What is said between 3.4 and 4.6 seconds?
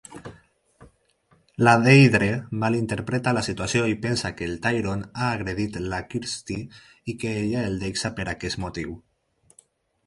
situació i pensa que el